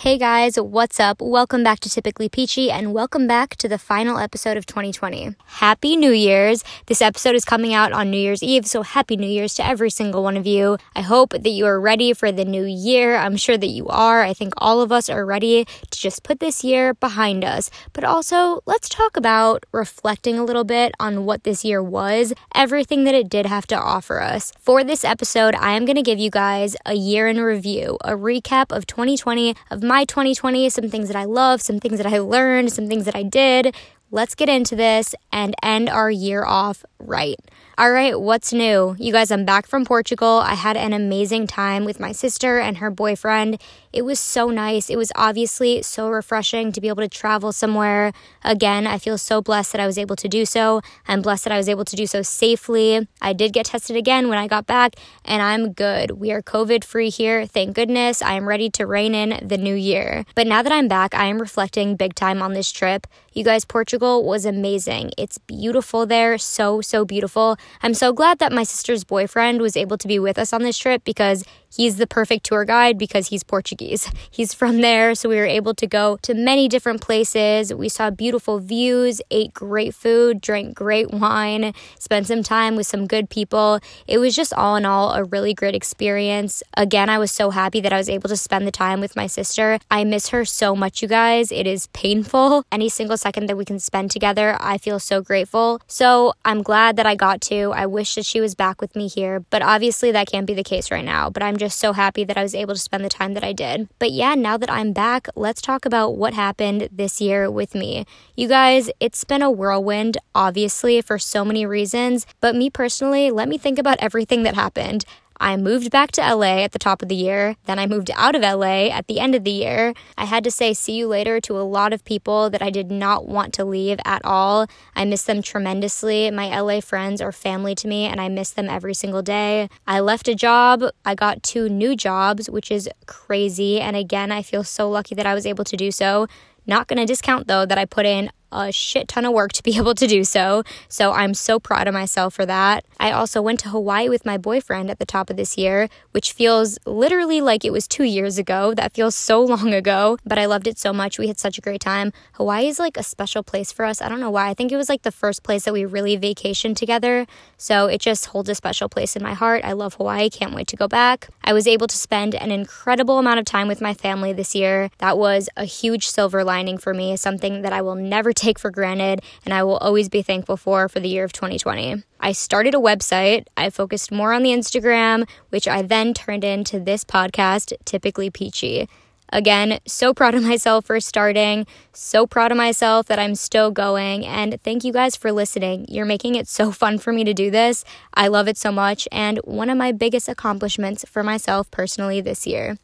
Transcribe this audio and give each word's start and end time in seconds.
Hey 0.00 0.16
guys, 0.16 0.56
what's 0.56 0.98
up? 0.98 1.20
Welcome 1.20 1.62
back 1.62 1.80
to 1.80 1.90
Typically 1.90 2.30
Peachy 2.30 2.70
and 2.70 2.94
welcome 2.94 3.26
back 3.26 3.56
to 3.56 3.68
the 3.68 3.76
final 3.76 4.16
episode 4.16 4.56
of 4.56 4.64
2020. 4.64 5.36
Happy 5.44 5.94
New 5.94 6.10
Year's! 6.10 6.64
This 6.86 7.02
episode 7.02 7.34
is 7.34 7.44
coming 7.44 7.74
out 7.74 7.92
on 7.92 8.10
New 8.10 8.16
Year's 8.16 8.42
Eve, 8.42 8.64
so 8.64 8.80
happy 8.80 9.18
New 9.18 9.26
Year's 9.26 9.52
to 9.56 9.66
every 9.66 9.90
single 9.90 10.22
one 10.22 10.38
of 10.38 10.46
you. 10.46 10.78
I 10.96 11.02
hope 11.02 11.32
that 11.32 11.50
you 11.50 11.66
are 11.66 11.78
ready 11.78 12.14
for 12.14 12.32
the 12.32 12.46
new 12.46 12.64
year. 12.64 13.14
I'm 13.14 13.36
sure 13.36 13.58
that 13.58 13.66
you 13.66 13.88
are. 13.88 14.22
I 14.22 14.32
think 14.32 14.54
all 14.56 14.80
of 14.80 14.90
us 14.90 15.10
are 15.10 15.26
ready 15.26 15.66
to 15.66 16.00
just 16.00 16.22
put 16.22 16.40
this 16.40 16.64
year 16.64 16.94
behind 16.94 17.44
us. 17.44 17.70
But 17.92 18.02
also, 18.02 18.62
let's 18.64 18.88
talk 18.88 19.18
about 19.18 19.66
reflecting 19.70 20.38
a 20.38 20.44
little 20.44 20.64
bit 20.64 20.94
on 20.98 21.26
what 21.26 21.44
this 21.44 21.62
year 21.62 21.82
was, 21.82 22.32
everything 22.54 23.04
that 23.04 23.14
it 23.14 23.28
did 23.28 23.44
have 23.44 23.66
to 23.66 23.78
offer 23.78 24.22
us. 24.22 24.54
For 24.60 24.82
this 24.82 25.04
episode, 25.04 25.54
I 25.56 25.72
am 25.72 25.84
going 25.84 25.96
to 25.96 26.02
give 26.02 26.18
you 26.18 26.30
guys 26.30 26.74
a 26.86 26.94
year 26.94 27.28
in 27.28 27.38
review, 27.38 27.98
a 28.02 28.12
recap 28.12 28.74
of 28.74 28.86
2020 28.86 29.54
of 29.70 29.89
my 29.90 30.04
2020, 30.04 30.68
some 30.70 30.88
things 30.88 31.08
that 31.08 31.16
I 31.16 31.24
love, 31.24 31.60
some 31.60 31.80
things 31.80 31.96
that 31.96 32.06
I 32.06 32.20
learned, 32.20 32.72
some 32.72 32.86
things 32.86 33.06
that 33.06 33.16
I 33.16 33.24
did. 33.24 33.74
Let's 34.12 34.36
get 34.36 34.48
into 34.48 34.76
this 34.76 35.16
and 35.32 35.52
end 35.64 35.88
our 35.88 36.08
year 36.08 36.44
off 36.44 36.84
right. 37.00 37.34
All 37.76 37.90
right, 37.90 38.18
what's 38.20 38.52
new? 38.52 38.94
You 39.00 39.12
guys, 39.12 39.32
I'm 39.32 39.44
back 39.44 39.66
from 39.66 39.84
Portugal. 39.84 40.42
I 40.44 40.54
had 40.54 40.76
an 40.76 40.92
amazing 40.92 41.48
time 41.48 41.84
with 41.84 41.98
my 41.98 42.12
sister 42.12 42.60
and 42.60 42.76
her 42.76 42.88
boyfriend. 42.88 43.60
It 43.92 44.02
was 44.02 44.20
so 44.20 44.50
nice. 44.50 44.88
It 44.88 44.96
was 44.96 45.10
obviously 45.16 45.82
so 45.82 46.08
refreshing 46.08 46.70
to 46.72 46.80
be 46.80 46.88
able 46.88 47.02
to 47.02 47.08
travel 47.08 47.52
somewhere. 47.52 48.12
Again, 48.44 48.86
I 48.86 48.98
feel 48.98 49.18
so 49.18 49.42
blessed 49.42 49.72
that 49.72 49.80
I 49.80 49.86
was 49.86 49.98
able 49.98 50.16
to 50.16 50.28
do 50.28 50.46
so. 50.46 50.80
I'm 51.08 51.22
blessed 51.22 51.44
that 51.44 51.52
I 51.52 51.56
was 51.56 51.68
able 51.68 51.84
to 51.84 51.96
do 51.96 52.06
so 52.06 52.22
safely. 52.22 53.08
I 53.20 53.32
did 53.32 53.52
get 53.52 53.66
tested 53.66 53.96
again 53.96 54.28
when 54.28 54.38
I 54.38 54.46
got 54.46 54.66
back, 54.66 54.94
and 55.24 55.42
I'm 55.42 55.72
good. 55.72 56.12
We 56.12 56.30
are 56.30 56.40
COVID 56.40 56.84
free 56.84 57.10
here. 57.10 57.46
Thank 57.46 57.74
goodness. 57.74 58.22
I 58.22 58.34
am 58.34 58.46
ready 58.46 58.70
to 58.70 58.86
rein 58.86 59.14
in 59.14 59.46
the 59.46 59.58
new 59.58 59.74
year. 59.74 60.24
But 60.34 60.46
now 60.46 60.62
that 60.62 60.72
I'm 60.72 60.86
back, 60.86 61.14
I 61.14 61.26
am 61.26 61.40
reflecting 61.40 61.96
big 61.96 62.14
time 62.14 62.40
on 62.42 62.52
this 62.52 62.70
trip. 62.70 63.06
You 63.32 63.44
guys, 63.44 63.64
Portugal 63.64 64.24
was 64.24 64.44
amazing. 64.44 65.12
It's 65.16 65.38
beautiful 65.38 66.04
there. 66.04 66.36
So, 66.38 66.80
so 66.80 67.04
beautiful. 67.04 67.56
I'm 67.82 67.94
so 67.94 68.12
glad 68.12 68.38
that 68.40 68.52
my 68.52 68.64
sister's 68.64 69.04
boyfriend 69.04 69.60
was 69.60 69.76
able 69.76 69.98
to 69.98 70.08
be 70.08 70.18
with 70.18 70.38
us 70.38 70.52
on 70.52 70.62
this 70.62 70.76
trip 70.76 71.04
because 71.04 71.44
he's 71.70 71.96
the 71.96 72.06
perfect 72.06 72.44
tour 72.44 72.64
guide 72.64 72.98
because 72.98 73.28
he's 73.28 73.42
Portuguese. 73.42 74.10
He's 74.30 74.54
from 74.54 74.80
there, 74.80 75.14
so 75.14 75.28
we 75.28 75.36
were 75.36 75.46
able 75.46 75.74
to 75.74 75.86
go 75.86 76.18
to 76.22 76.34
many 76.34 76.68
different 76.68 77.00
places. 77.00 77.72
We 77.72 77.88
saw 77.88 78.10
beautiful 78.10 78.58
views, 78.58 79.20
ate 79.30 79.54
great 79.54 79.94
food, 79.94 80.40
drank 80.40 80.74
great 80.74 81.10
wine, 81.10 81.72
spent 81.98 82.26
some 82.26 82.42
time 82.42 82.76
with 82.76 82.86
some 82.86 83.06
good 83.06 83.30
people. 83.30 83.80
It 84.06 84.18
was 84.18 84.34
just 84.34 84.52
all 84.54 84.76
in 84.76 84.84
all 84.84 85.12
a 85.12 85.24
really 85.24 85.54
great 85.54 85.74
experience. 85.74 86.62
Again, 86.76 87.08
I 87.08 87.18
was 87.18 87.30
so 87.30 87.50
happy 87.50 87.80
that 87.80 87.92
I 87.92 87.98
was 87.98 88.08
able 88.08 88.28
to 88.28 88.36
spend 88.36 88.66
the 88.66 88.72
time 88.72 89.00
with 89.00 89.16
my 89.16 89.26
sister. 89.26 89.78
I 89.90 90.04
miss 90.04 90.28
her 90.28 90.44
so 90.44 90.74
much, 90.74 91.02
you 91.02 91.08
guys. 91.08 91.52
It 91.52 91.66
is 91.66 91.86
painful. 91.88 92.64
Any 92.72 92.88
single 92.88 93.16
second 93.16 93.46
that 93.46 93.56
we 93.56 93.64
can 93.64 93.78
spend 93.78 94.10
together, 94.10 94.56
I 94.60 94.78
feel 94.78 94.98
so 94.98 95.20
grateful. 95.22 95.80
So 95.86 96.32
I'm 96.44 96.62
glad 96.62 96.96
that 96.96 97.06
I 97.06 97.14
got 97.14 97.40
to. 97.42 97.72
I 97.72 97.86
wish 97.86 98.14
that 98.14 98.26
she 98.26 98.40
was 98.40 98.54
back 98.54 98.80
with 98.80 98.96
me 98.96 99.08
here, 99.08 99.44
but 99.50 99.62
obviously 99.62 100.10
that 100.12 100.26
can't 100.26 100.46
be 100.46 100.54
the 100.54 100.64
case 100.64 100.90
right 100.90 101.04
now. 101.04 101.30
But 101.30 101.42
I'm 101.42 101.56
just 101.60 101.78
so 101.78 101.92
happy 101.92 102.24
that 102.24 102.36
I 102.36 102.42
was 102.42 102.54
able 102.54 102.74
to 102.74 102.80
spend 102.80 103.04
the 103.04 103.08
time 103.08 103.34
that 103.34 103.44
I 103.44 103.52
did. 103.52 103.88
But 104.00 104.10
yeah, 104.10 104.34
now 104.34 104.56
that 104.56 104.70
I'm 104.70 104.92
back, 104.92 105.28
let's 105.36 105.62
talk 105.62 105.84
about 105.84 106.16
what 106.16 106.34
happened 106.34 106.88
this 106.90 107.20
year 107.20 107.48
with 107.48 107.74
me. 107.76 108.06
You 108.34 108.48
guys, 108.48 108.90
it's 108.98 109.22
been 109.22 109.42
a 109.42 109.50
whirlwind, 109.50 110.18
obviously, 110.34 111.00
for 111.02 111.18
so 111.18 111.44
many 111.44 111.64
reasons. 111.64 112.26
But 112.40 112.56
me 112.56 112.70
personally, 112.70 113.30
let 113.30 113.48
me 113.48 113.58
think 113.58 113.78
about 113.78 113.98
everything 114.00 114.42
that 114.42 114.54
happened. 114.54 115.04
I 115.40 115.56
moved 115.56 115.90
back 115.90 116.12
to 116.12 116.20
LA 116.20 116.62
at 116.62 116.72
the 116.72 116.78
top 116.78 117.00
of 117.00 117.08
the 117.08 117.14
year. 117.14 117.56
Then 117.64 117.78
I 117.78 117.86
moved 117.86 118.10
out 118.14 118.36
of 118.36 118.42
LA 118.42 118.88
at 118.88 119.06
the 119.06 119.18
end 119.18 119.34
of 119.34 119.42
the 119.44 119.50
year. 119.50 119.94
I 120.18 120.26
had 120.26 120.44
to 120.44 120.50
say 120.50 120.74
see 120.74 120.92
you 120.92 121.08
later 121.08 121.40
to 121.40 121.58
a 121.58 121.64
lot 121.64 121.94
of 121.94 122.04
people 122.04 122.50
that 122.50 122.60
I 122.60 122.68
did 122.68 122.90
not 122.90 123.26
want 123.26 123.54
to 123.54 123.64
leave 123.64 123.98
at 124.04 124.22
all. 124.22 124.66
I 124.94 125.06
miss 125.06 125.22
them 125.22 125.40
tremendously. 125.40 126.30
My 126.30 126.60
LA 126.60 126.80
friends 126.80 127.22
are 127.22 127.32
family 127.32 127.74
to 127.76 127.88
me, 127.88 128.04
and 128.04 128.20
I 128.20 128.28
miss 128.28 128.50
them 128.50 128.68
every 128.68 128.92
single 128.92 129.22
day. 129.22 129.70
I 129.86 130.00
left 130.00 130.28
a 130.28 130.34
job. 130.34 130.84
I 131.06 131.14
got 131.14 131.42
two 131.42 131.70
new 131.70 131.96
jobs, 131.96 132.50
which 132.50 132.70
is 132.70 132.86
crazy. 133.06 133.80
And 133.80 133.96
again, 133.96 134.30
I 134.30 134.42
feel 134.42 134.62
so 134.62 134.90
lucky 134.90 135.14
that 135.14 135.26
I 135.26 135.32
was 135.32 135.46
able 135.46 135.64
to 135.64 135.76
do 135.76 135.90
so. 135.90 136.26
Not 136.66 136.86
going 136.86 136.98
to 136.98 137.06
discount 137.06 137.46
though 137.46 137.64
that 137.64 137.78
I 137.78 137.86
put 137.86 138.04
in 138.04 138.30
a 138.52 138.72
shit 138.72 139.08
ton 139.08 139.24
of 139.24 139.32
work 139.32 139.52
to 139.52 139.62
be 139.62 139.76
able 139.76 139.94
to 139.94 140.06
do 140.06 140.24
so. 140.24 140.62
So 140.88 141.12
I'm 141.12 141.34
so 141.34 141.58
proud 141.58 141.88
of 141.88 141.94
myself 141.94 142.34
for 142.34 142.46
that. 142.46 142.84
I 142.98 143.12
also 143.12 143.40
went 143.40 143.60
to 143.60 143.68
Hawaii 143.70 144.08
with 144.08 144.26
my 144.26 144.36
boyfriend 144.36 144.90
at 144.90 144.98
the 144.98 145.06
top 145.06 145.30
of 145.30 145.36
this 145.36 145.56
year, 145.56 145.88
which 146.12 146.32
feels 146.32 146.78
literally 146.86 147.40
like 147.40 147.64
it 147.64 147.72
was 147.72 147.86
two 147.88 148.04
years 148.04 148.38
ago. 148.38 148.74
That 148.74 148.92
feels 148.92 149.14
so 149.14 149.42
long 149.52 149.72
ago, 149.72 150.18
but 150.24 150.38
I 150.38 150.46
loved 150.46 150.66
it 150.66 150.78
so 150.78 150.92
much. 150.92 151.18
We 151.18 151.28
had 151.28 151.38
such 151.38 151.58
a 151.58 151.60
great 151.60 151.80
time. 151.80 152.12
Hawaii 152.32 152.66
is 152.68 152.78
like 152.78 152.96
a 152.96 153.02
special 153.02 153.42
place 153.42 153.72
for 153.72 153.84
us. 153.84 154.02
I 154.02 154.08
don't 154.08 154.20
know 154.20 154.30
why. 154.30 154.48
I 154.48 154.54
think 154.54 154.72
it 154.72 154.76
was 154.76 154.88
like 154.88 155.02
the 155.02 155.12
first 155.12 155.42
place 155.42 155.64
that 155.64 155.72
we 155.72 155.84
really 155.84 156.18
vacationed 156.18 156.76
together. 156.76 157.26
So 157.56 157.86
it 157.86 158.00
just 158.00 158.26
holds 158.26 158.48
a 158.48 158.54
special 158.54 158.88
place 158.88 159.16
in 159.16 159.22
my 159.22 159.34
heart. 159.34 159.64
I 159.64 159.72
love 159.72 159.94
Hawaii. 159.94 160.30
Can't 160.30 160.54
wait 160.54 160.68
to 160.68 160.76
go 160.76 160.88
back. 160.88 161.28
I 161.44 161.52
was 161.52 161.66
able 161.66 161.86
to 161.86 161.96
spend 161.96 162.34
an 162.34 162.50
incredible 162.50 163.18
amount 163.18 163.38
of 163.38 163.44
time 163.44 163.68
with 163.68 163.80
my 163.80 163.94
family 163.94 164.32
this 164.32 164.54
year. 164.54 164.90
That 164.98 165.18
was 165.18 165.48
a 165.56 165.64
huge 165.64 166.06
silver 166.06 166.44
lining 166.44 166.78
for 166.78 166.94
me, 166.94 167.16
something 167.16 167.62
that 167.62 167.72
I 167.72 167.82
will 167.82 167.94
never 167.94 168.32
take 168.40 168.58
for 168.58 168.70
granted 168.70 169.22
and 169.44 169.54
I 169.54 169.62
will 169.62 169.76
always 169.76 170.08
be 170.08 170.22
thankful 170.22 170.56
for 170.56 170.88
for 170.88 171.00
the 171.00 171.08
year 171.08 171.24
of 171.24 171.32
2020. 171.32 172.02
I 172.18 172.32
started 172.32 172.74
a 172.74 172.78
website. 172.78 173.46
I 173.56 173.70
focused 173.70 174.10
more 174.10 174.32
on 174.32 174.42
the 174.42 174.50
Instagram, 174.50 175.28
which 175.50 175.68
I 175.68 175.82
then 175.82 176.14
turned 176.14 176.44
into 176.44 176.80
this 176.80 177.04
podcast, 177.04 177.72
Typically 177.84 178.30
Peachy. 178.30 178.88
Again, 179.32 179.78
so 179.86 180.12
proud 180.12 180.34
of 180.34 180.42
myself 180.42 180.86
for 180.86 180.98
starting, 180.98 181.66
so 181.92 182.26
proud 182.26 182.50
of 182.50 182.58
myself 182.58 183.06
that 183.06 183.20
I'm 183.20 183.36
still 183.36 183.70
going, 183.70 184.26
and 184.26 184.60
thank 184.64 184.82
you 184.82 184.92
guys 184.92 185.14
for 185.14 185.30
listening. 185.30 185.86
You're 185.88 186.04
making 186.04 186.34
it 186.34 186.48
so 186.48 186.72
fun 186.72 186.98
for 186.98 187.12
me 187.12 187.22
to 187.22 187.32
do 187.32 187.48
this. 187.48 187.84
I 188.12 188.26
love 188.26 188.48
it 188.48 188.58
so 188.58 188.72
much, 188.72 189.06
and 189.12 189.38
one 189.44 189.70
of 189.70 189.78
my 189.78 189.92
biggest 189.92 190.28
accomplishments 190.28 191.04
for 191.08 191.22
myself 191.22 191.70
personally 191.70 192.20
this 192.20 192.44
year 192.44 192.76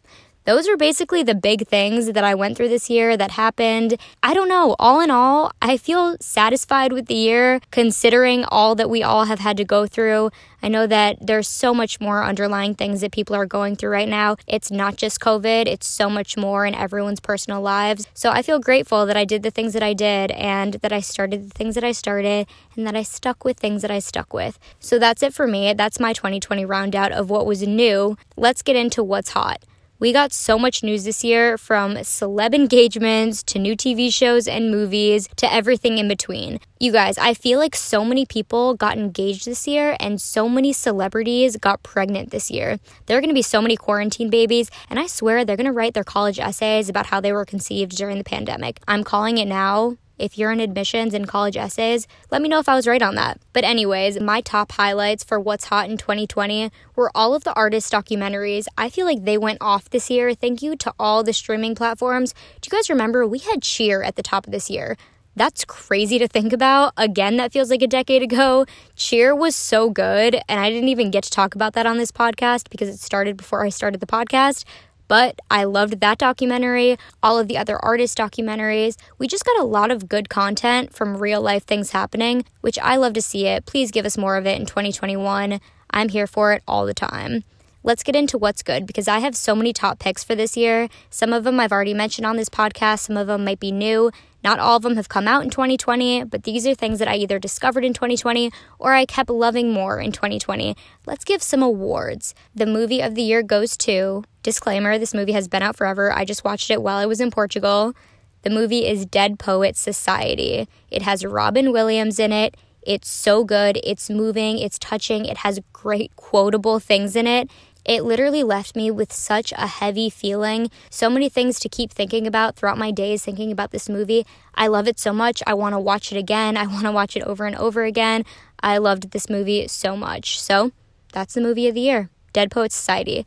those 0.47 0.69
are 0.69 0.77
basically 0.77 1.25
the 1.25 1.35
big 1.35 1.67
things 1.67 2.13
that 2.13 2.23
I 2.23 2.37
went 2.37 2.57
through 2.57 2.69
this 2.69 2.89
year 2.89 3.17
that 3.17 3.33
happened. 3.33 3.99
I 4.23 4.33
don't 4.33 4.49
know. 4.49 4.77
All 4.79 5.01
in 5.01 5.11
all, 5.11 5.51
I 5.61 5.77
feel 5.77 6.17
satisfied 6.21 6.93
with 6.93 7.07
the 7.07 7.15
year 7.15 7.61
considering 7.73 8.45
all 8.45 8.77
that 8.77 8.89
we 8.89 9.03
all 9.03 9.25
have 9.25 9.41
had 9.41 9.57
to 9.57 9.65
go 9.65 9.89
through. 9.89 10.31
I 10.63 10.69
know 10.69 10.87
that 10.87 11.19
there's 11.21 11.49
so 11.49 11.75
much 11.75 12.01
more 12.01 12.23
underlying 12.23 12.77
things 12.77 13.01
that 13.01 13.11
people 13.11 13.35
are 13.35 13.45
going 13.45 13.75
through 13.75 13.91
right 13.91 14.09
now. 14.09 14.37
It's 14.47 14.71
not 14.71 14.97
just 14.97 15.21
COVID, 15.21 15.67
it's 15.67 15.89
so 15.89 16.09
much 16.09 16.37
more 16.37 16.65
in 16.65 16.77
everyone's 16.77 17.21
personal 17.21 17.61
lives. 17.61 18.07
So 18.15 18.31
I 18.31 18.43
feel 18.43 18.61
grateful 18.61 19.05
that 19.07 19.17
I 19.17 19.25
did 19.25 19.43
the 19.43 19.51
things 19.51 19.73
that 19.73 19.83
I 19.83 19.95
did 19.95 20.31
and 20.31 20.75
that 20.75 20.93
I 20.93 21.01
started 21.01 21.51
the 21.51 21.55
things 21.55 21.75
that 21.75 21.85
I 21.85 21.91
started 21.91 22.47
and 22.77 22.87
that 22.87 22.95
I 22.95 23.03
stuck 23.03 23.45
with 23.45 23.59
things 23.59 23.83
that 23.83 23.91
I 23.91 23.99
stuck 23.99 24.33
with. 24.33 24.61
So 24.79 24.99
that's 24.99 25.25
it 25.25 25.35
for 25.35 25.49
me. 25.49 25.75
That's 25.75 25.99
my 25.99 26.13
2020 26.13 26.65
roundout 26.65 27.11
of 27.11 27.31
what 27.31 27.47
was 27.47 27.67
new. 27.67 28.17
Let's 28.37 28.63
get 28.63 28.77
into 28.77 29.03
what's 29.03 29.31
hot. 29.31 29.63
We 29.99 30.13
got 30.13 30.31
so 30.31 30.59
much 30.59 30.83
news 30.83 31.05
this 31.05 31.25
year 31.25 31.57
from 31.57 31.95
celeb 31.95 32.55
engagements 32.55 33.43
to 33.45 33.59
new 33.59 33.75
TV 33.75 34.13
shows 34.13 34.47
and 34.47 34.71
movies 34.71 35.27
to 35.37 35.51
everything 35.51 35.97
in 35.97 36.07
between. 36.07 36.61
You 36.79 36.93
guys, 36.93 37.17
I 37.17 37.33
feel 37.33 37.59
like 37.59 37.75
so 37.75 38.05
many 38.05 38.27
people 38.27 38.75
got 38.75 38.99
engaged 38.99 39.47
this 39.47 39.67
year 39.67 39.97
and 39.99 40.21
so 40.21 40.51
many 40.51 40.75
celebrities 40.75 41.57
got 41.57 41.83
pregnant 41.83 42.31
this 42.31 42.51
year. 42.51 42.79
There 43.07 43.17
are 43.17 43.23
going 43.23 43.31
to 43.31 43.35
be 43.35 43.41
so 43.41 43.63
many 43.63 43.75
quarantine 43.75 44.29
babies, 44.29 44.71
and 44.91 44.99
I 44.99 45.07
swear 45.07 45.47
they're 45.47 45.57
going 45.57 45.65
to 45.65 45.73
write 45.73 45.95
their 45.95 46.05
college 46.05 46.39
essays 46.39 46.91
about 46.91 47.07
how 47.07 47.23
they 47.23 47.33
were 47.33 47.47
conceived 47.47 47.97
during 47.97 48.19
the 48.19 48.25
pandemic. 48.25 48.81
I'm 48.87 49.03
calling 49.03 49.39
it 49.39 49.49
now 49.49 49.97
if 50.19 50.39
you're 50.39 50.53
in 50.53 50.61
admissions 50.61 51.15
and 51.15 51.29
college 51.29 51.57
essays, 51.57 52.07
let 52.31 52.41
me 52.41 52.49
know 52.49 52.59
if 52.59 52.69
I 52.69 52.75
was 52.75 52.87
right 52.87 53.03
on 53.03 53.15
that. 53.17 53.41
But, 53.53 53.65
anyways, 53.65 54.21
my 54.21 54.41
top 54.41 54.73
highlights 54.73 55.25
for 55.25 55.39
what's 55.39 55.67
hot 55.67 55.91
in 55.91 55.97
2020 55.97 56.71
were 56.95 57.11
all 57.15 57.35
of 57.35 57.45
the 57.45 57.55
artist 57.55 57.93
documentaries. 57.93 58.67
I 58.79 58.89
feel 58.89 59.07
like 59.07 59.25
they 59.25 59.39
went 59.39 59.59
off 59.61 59.91
this 59.91 60.11
year. 60.11 60.35
Thank 60.35 60.63
you 60.63 60.77
to 60.77 60.95
all 60.99 61.23
the 61.23 61.33
streaming 61.33 61.75
platforms. 61.75 62.35
Do 62.61 62.69
you 62.71 62.79
guys 62.79 62.89
remember 62.89 63.27
we 63.27 63.39
had 63.39 63.63
Cheer 63.63 64.03
at 64.03 64.17
the 64.17 64.23
top 64.23 64.47
of 64.47 64.53
this 64.53 64.71
year? 64.71 64.97
That's 65.37 65.67
crazy 65.67 66.19
to 66.19 66.27
think 66.27 66.55
about. 66.55 66.95
Again, 66.97 67.37
that 67.37 67.53
feels 67.53 67.71
like 67.71 67.83
a 67.83 67.87
decade 67.87 68.23
ago. 68.23 68.65
Cheer 68.95 69.35
was 69.35 69.55
so 69.55 69.91
good, 69.91 70.41
and 70.49 70.59
I 70.59 70.71
didn't 70.71 70.89
even 70.89 71.11
get 71.11 71.25
to 71.25 71.31
talk 71.31 71.55
about 71.55 71.75
that 71.75 71.85
on 71.85 71.99
this 71.99 72.11
podcast 72.11 72.71
because 72.71 72.89
it 72.89 73.01
started 73.01 73.37
before 73.37 73.63
I 73.63 73.69
started 73.69 74.01
the 74.01 74.07
podcast. 74.07 74.65
But 75.09 75.39
I 75.51 75.65
loved 75.65 76.01
that 76.01 76.19
documentary, 76.19 76.97
all 77.23 77.39
of 77.39 77.49
the 77.49 77.59
other 77.59 77.83
artist 77.85 78.19
documentaries. 78.19 78.97
We 79.19 79.29
just 79.29 79.45
got 79.45 79.61
a 79.61 79.65
lot 79.65 79.91
of 79.91 80.09
good 80.09 80.29
content 80.29 80.93
from 80.93 81.17
real 81.17 81.41
life 81.41 81.65
things 81.65 81.91
happening, 81.91 82.45
which 82.61 82.79
I 82.81 82.97
love 82.97 83.13
to 83.15 83.23
see 83.23 83.47
it. 83.47 83.67
Please 83.67 83.91
give 83.91 84.07
us 84.07 84.19
more 84.19 84.37
of 84.37 84.47
it 84.47 84.59
in 84.59 84.67
2021. 84.67 85.61
I'm 85.91 86.09
here 86.09 86.27
for 86.27 86.53
it 86.53 86.63
all 86.67 86.87
the 86.87 86.95
time. 86.95 87.45
Let's 87.87 88.03
get 88.03 88.17
into 88.17 88.37
what's 88.37 88.65
good 88.65 88.85
because 88.85 89.07
I 89.07 89.21
have 89.21 89.37
so 89.37 89.55
many 89.55 89.73
top 89.73 90.01
picks 90.01 90.25
for 90.25 90.35
this 90.35 90.57
year. 90.57 90.89
Some 91.09 91.33
of 91.33 91.45
them 91.45 91.61
I've 91.61 91.71
already 91.71 91.95
mentioned 91.95 92.27
on 92.27 92.37
this 92.37 92.49
podcast, 92.49 92.99
some 92.99 93.17
of 93.17 93.29
them 93.29 93.45
might 93.45 93.61
be 93.61 93.71
new. 93.71 94.11
Not 94.43 94.59
all 94.59 94.77
of 94.77 94.83
them 94.83 94.97
have 94.97 95.09
come 95.09 95.29
out 95.29 95.45
in 95.45 95.51
2020, 95.51 96.25
but 96.25 96.43
these 96.43 96.67
are 96.67 96.75
things 96.75 96.99
that 96.99 97.09
I 97.09 97.15
either 97.15 97.39
discovered 97.39 97.85
in 97.85 97.95
2020 97.95 98.51
or 98.81 98.93
I 98.93 99.07
kept 99.07 99.31
loving 99.31 99.73
more 99.73 100.01
in 100.01 100.11
2020. 100.11 100.77
Let's 101.07 101.25
give 101.25 101.43
some 101.43 101.63
awards. 101.63 102.35
The 102.55 102.67
movie 102.67 103.01
of 103.01 103.15
the 103.15 103.23
year 103.23 103.43
goes 103.43 103.77
to, 103.79 104.25
disclaimer, 104.43 104.99
this 104.99 105.15
movie 105.15 105.33
has 105.33 105.47
been 105.47 105.63
out 105.63 105.77
forever. 105.77 106.13
I 106.13 106.25
just 106.25 106.45
watched 106.45 106.71
it 106.71 106.83
while 106.83 106.99
I 106.99 107.07
was 107.07 107.21
in 107.21 107.31
Portugal. 107.31 107.95
The 108.43 108.51
movie 108.51 108.87
is 108.87 109.07
Dead 109.07 109.39
Poets 109.39 109.81
Society. 109.81 110.69
It 110.91 111.03
has 111.03 111.25
Robin 111.25 111.71
Williams 111.71 112.19
in 112.19 112.33
it. 112.33 112.57
It's 112.87 113.11
so 113.11 113.43
good. 113.43 113.81
It's 113.83 114.09
moving, 114.09 114.59
it's 114.61 114.79
touching, 114.79 115.25
it 115.25 115.39
has 115.39 115.59
great 115.73 116.15
quotable 116.15 116.79
things 116.79 117.17
in 117.17 117.27
it. 117.27 117.51
It 117.87 118.03
literally 118.03 118.43
left 118.43 118.75
me 118.75 118.91
with 118.91 119.13
such 119.13 119.53
a 119.53 119.69
heavy 119.69 120.11
feeling, 120.11 120.73
so 120.91 121.09
many 121.09 121.29
things 121.29 121.61
to 121.61 121.69
keep 121.69 121.93
thinking 121.93 122.27
about 122.27 122.57
throughout 122.57 122.79
my 122.79 122.91
days 122.91 123.25
thinking 123.25 123.53
about 123.53 123.71
this 123.71 123.89
movie. 123.89 124.27
I 124.57 124.67
love 124.67 124.89
it 124.89 124.99
so 124.99 125.13
much. 125.13 125.41
I 125.47 125.55
want 125.55 125.75
to 125.75 125.79
watch 125.79 126.11
it 126.11 126.19
again. 126.19 126.57
I 126.57 126.67
want 126.67 126.83
to 126.83 126.91
watch 126.91 127.17
it 127.17 127.23
over 127.23 127.47
and 127.47 127.55
over 127.55 127.85
again. 127.85 128.25
I 128.61 128.79
loved 128.79 129.13
this 129.13 129.31
movie 129.31 129.69
so 129.69 129.97
much. 129.97 130.41
So, 130.41 130.73
that's 131.13 131.35
the 131.35 131.41
movie 131.41 131.69
of 131.69 131.77
the 131.77 131.81
year 131.81 132.11
Dead 132.33 132.51
Poets 132.51 132.75
Society. 132.75 133.25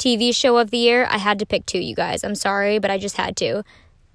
TV 0.00 0.34
show 0.34 0.58
of 0.58 0.72
the 0.72 0.78
year, 0.78 1.06
I 1.08 1.18
had 1.18 1.38
to 1.38 1.46
pick 1.46 1.64
two, 1.64 1.78
you 1.78 1.94
guys. 1.94 2.24
I'm 2.24 2.34
sorry, 2.34 2.80
but 2.80 2.90
I 2.90 2.98
just 2.98 3.16
had 3.16 3.36
to. 3.36 3.62